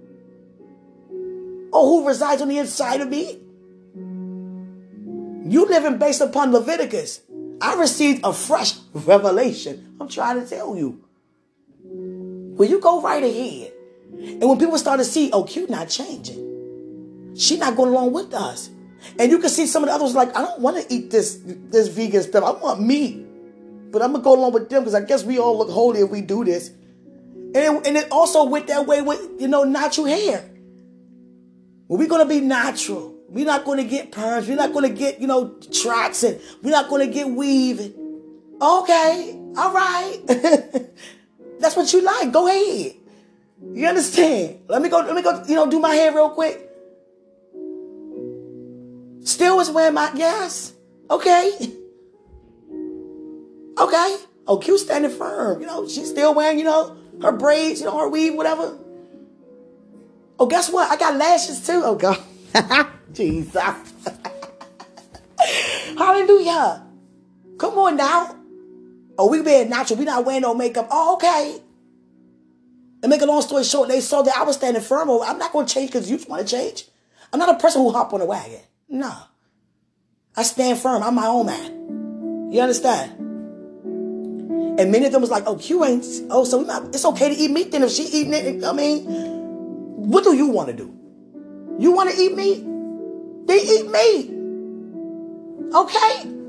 [1.72, 3.40] or who resides on the inside of me.
[5.50, 7.20] You living based upon Leviticus.
[7.60, 9.96] I received a fresh revelation.
[10.00, 11.04] I'm trying to tell you.
[12.62, 13.72] Well, you go right ahead.
[14.12, 17.34] And when people start to see, oh, Q not changing.
[17.36, 18.70] She not going along with us.
[19.18, 21.42] And you can see some of the others like, I don't want to eat this
[21.44, 22.44] this vegan stuff.
[22.44, 23.26] I want meat.
[23.90, 26.10] But I'm gonna go along with them because I guess we all look holy if
[26.10, 26.68] we do this.
[26.68, 30.48] And and it also went that way with you know natural hair.
[31.88, 33.12] We're gonna be natural.
[33.28, 34.46] We're not gonna get perms.
[34.46, 37.92] We're not gonna get you know tracks, and we're not gonna get weaving.
[38.62, 40.88] Okay, all right.
[41.62, 42.32] That's what you like.
[42.32, 42.96] Go ahead.
[43.72, 44.62] You understand?
[44.68, 44.98] Let me go.
[44.98, 45.44] Let me go.
[45.46, 46.68] You know, do my hair real quick.
[49.24, 50.72] Still was wearing my yes.
[51.10, 51.74] Okay.
[53.78, 54.16] Okay.
[54.46, 55.62] Oh, Q standing firm.
[55.62, 58.76] You know, she's still wearing, you know, her braids, you know, her weave, whatever.
[60.38, 60.90] Oh, guess what?
[60.90, 61.80] I got lashes too.
[61.82, 62.18] Oh God.
[63.12, 63.56] Jesus.
[65.96, 66.86] Hallelujah.
[67.56, 68.41] Come on now.
[69.18, 69.98] Oh, we being natural.
[69.98, 70.88] We not wearing no makeup.
[70.90, 71.60] Oh, okay.
[73.02, 75.10] And make a long story short, they saw that I was standing firm.
[75.10, 76.86] I'm not going to change because you want to change.
[77.32, 78.60] I'm not a person who hop on a wagon.
[78.88, 79.12] No.
[80.36, 81.02] I stand firm.
[81.02, 82.50] I'm my own man.
[82.52, 83.18] You understand?
[84.78, 87.34] And many of them was like, oh, Q ain't, oh, so not, it's okay to
[87.34, 88.64] eat meat then if she eating it.
[88.64, 90.94] I mean, what do you want to do?
[91.78, 92.64] You want to eat meat?
[93.46, 94.30] They eat meat.
[95.74, 96.41] Okay?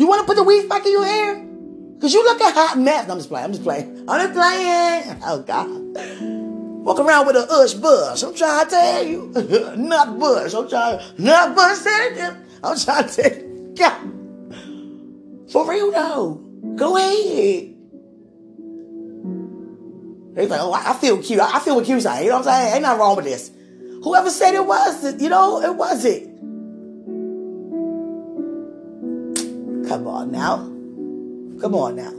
[0.00, 1.34] You want to put the weave back in your hair?
[1.34, 3.06] Because you look a hot mess.
[3.10, 3.44] I'm just playing.
[3.44, 4.06] I'm just playing.
[4.08, 5.20] I'm just playing.
[5.26, 5.68] Oh, God.
[6.86, 8.22] Walk around with a ush bush.
[8.22, 9.30] I'm trying to tell you.
[9.76, 10.54] not bush.
[10.54, 11.00] I'm trying.
[11.18, 12.34] Not bush anything.
[12.64, 13.74] I'm trying to tell you.
[13.78, 15.52] God.
[15.52, 16.34] For real, though.
[16.76, 17.74] Go ahead.
[20.34, 21.40] He's like, oh, I feel cute.
[21.40, 22.04] I feel what Q's.
[22.04, 22.74] You know what I'm saying?
[22.76, 23.50] Ain't nothing wrong with this.
[24.02, 26.29] Whoever said it was, you know, it wasn't.
[29.90, 30.58] Come on now.
[31.60, 32.12] Come on now.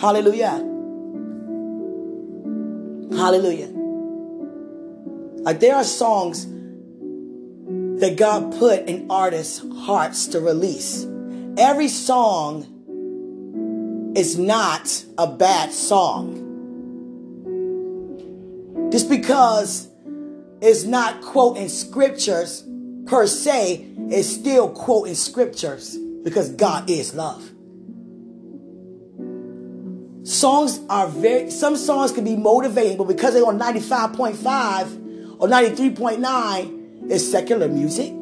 [0.00, 0.62] Hallelujah.
[3.18, 3.66] Hallelujah.
[5.42, 6.46] Like there are songs
[8.00, 11.04] that God put in artists' hearts to release.
[11.58, 16.46] Every song is not a bad song.
[18.92, 19.88] Just because
[20.60, 22.62] it's not quoting scriptures
[23.10, 27.50] per se, is still quoting scriptures because God is love.
[30.22, 37.10] Songs are very, some songs can be motivating, but because they're on 95.5 or 93.9,
[37.10, 38.12] it's secular music.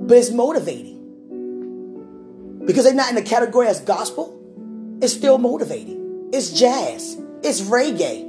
[0.00, 0.96] But it's motivating.
[2.66, 4.34] Because they're not in the category as gospel,
[5.00, 6.28] it's still motivating.
[6.34, 7.16] It's jazz.
[7.42, 8.26] It's reggae.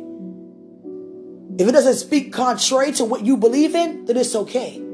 [1.60, 4.86] If it doesn't speak contrary to what you believe in, then it's okay.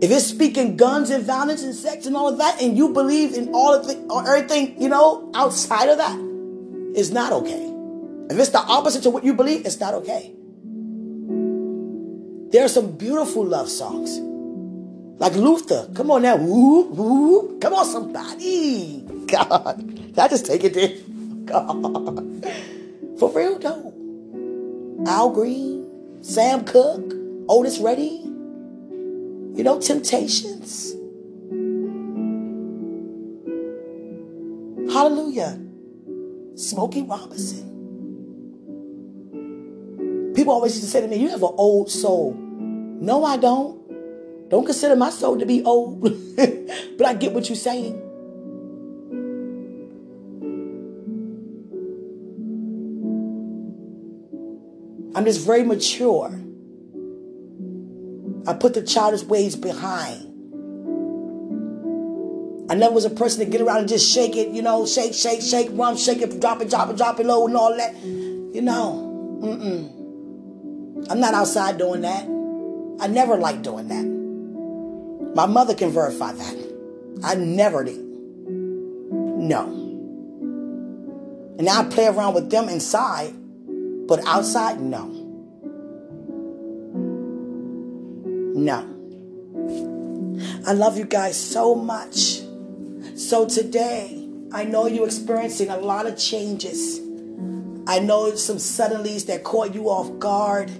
[0.00, 3.34] If it's speaking guns and violence and sex and all of that, and you believe
[3.34, 3.96] in all of the,
[4.28, 6.16] everything, you know, outside of that,
[6.94, 7.64] it's not okay.
[8.30, 10.32] If it's the opposite to what you believe, it's not okay.
[12.52, 14.18] There are some beautiful love songs.
[15.18, 15.88] Like Luther.
[15.94, 16.36] Come on now.
[16.36, 17.58] Woo, woo.
[17.58, 19.04] Come on, somebody.
[19.26, 20.16] God.
[20.16, 20.94] I just take it there.
[21.44, 22.46] God.
[23.18, 23.92] For real though.
[25.06, 27.14] Al Green, Sam Cooke,
[27.48, 28.27] Otis Redding,
[29.58, 30.92] you know, temptations.
[34.92, 35.58] Hallelujah.
[36.54, 37.66] Smokey Robinson.
[40.32, 42.34] People always used to say to me, You have an old soul.
[42.34, 44.48] No, I don't.
[44.48, 46.02] Don't consider my soul to be old.
[46.96, 48.00] but I get what you're saying.
[55.16, 56.47] I'm just very mature.
[58.48, 60.24] I put the childish ways behind.
[62.70, 65.12] I never was a person to get around and just shake it, you know, shake,
[65.12, 67.94] shake, shake, rum, shake it, drop it, drop it, drop it low, and all that.
[67.96, 71.10] You know, mm-mm.
[71.10, 72.24] I'm not outside doing that.
[73.02, 75.34] I never liked doing that.
[75.36, 76.56] My mother can verify that.
[77.24, 77.98] I never did.
[77.98, 79.66] No.
[81.58, 83.34] And I play around with them inside,
[84.08, 85.17] but outside, no.
[88.58, 88.80] No.
[90.66, 92.40] I love you guys so much.
[93.14, 96.98] So today, I know you're experiencing a lot of changes.
[97.86, 100.70] I know some suddenlies that caught you off guard.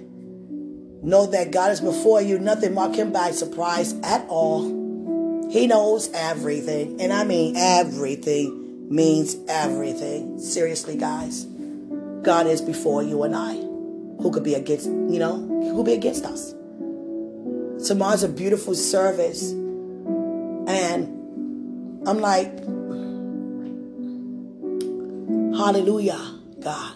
[1.01, 2.37] Know that God is before you.
[2.37, 5.49] Nothing mark him by surprise at all.
[5.49, 6.99] He knows everything.
[6.99, 10.37] And I mean everything means everything.
[10.39, 11.45] Seriously, guys.
[12.23, 13.53] God is before you and I.
[14.21, 16.53] Who could be against, you know, who be against us?
[17.85, 19.51] Tomorrow's a beautiful service.
[19.51, 21.17] And
[22.07, 22.59] I'm like,
[25.59, 26.95] Hallelujah, God.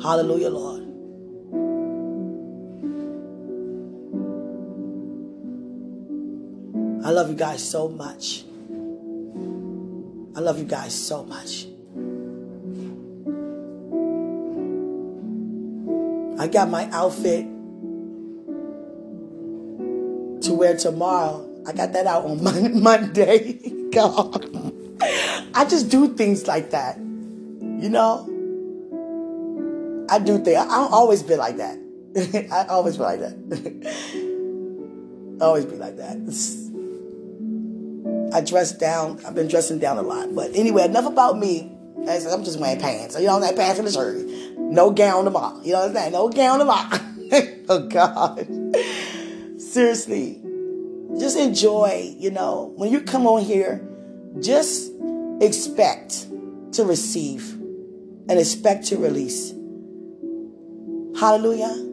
[0.00, 0.82] Hallelujah, Lord.
[7.04, 8.44] I love you guys so much.
[10.36, 11.66] I love you guys so much.
[16.40, 17.44] I got my outfit
[20.52, 21.48] to wear tomorrow.
[21.66, 22.42] I got that out on
[22.82, 23.54] Monday.
[23.92, 24.72] God.
[25.54, 26.96] I just do things like that.
[26.98, 28.28] You know?
[30.08, 30.58] I do things.
[30.58, 31.78] I, will always be like that.
[32.52, 33.34] I always be like that.
[35.40, 36.18] always be like that.
[38.34, 39.20] I dress down.
[39.26, 40.34] I've been dressing down a lot.
[40.34, 41.70] But anyway, enough about me.
[41.98, 43.18] I'm just wearing pants.
[43.18, 44.26] You know, that pants and a shirt.
[44.58, 45.60] No gown tomorrow.
[45.62, 46.12] You know what I'm saying?
[46.12, 46.98] No gown tomorrow.
[47.68, 48.48] oh, God
[49.72, 50.38] seriously,
[51.18, 53.86] just enjoy, you know, when you come on here,
[54.40, 54.92] just
[55.40, 56.26] expect
[56.72, 57.52] to receive
[58.28, 59.52] and expect to release.
[61.18, 61.88] Hallelujah.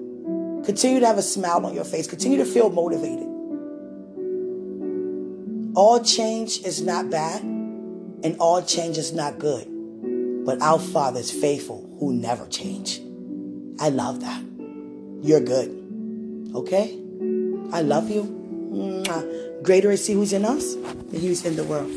[0.66, 2.08] Continue to have a smile on your face.
[2.08, 3.28] Continue to feel motivated.
[5.76, 9.68] All change is not bad, and all change is not good.
[10.46, 13.02] But our Father is faithful who never change.
[13.80, 14.44] I love that.
[15.22, 15.70] You're good.
[16.56, 17.00] Okay?
[17.72, 18.39] I love you.
[18.80, 19.24] Mm, ah,
[19.62, 20.76] greater is He who's in us
[21.12, 21.92] than He who's in the world.